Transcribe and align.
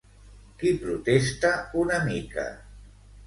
Qui 0.61 0.71
protesta 0.85 1.51
una 1.83 1.99
mica? 2.09 2.47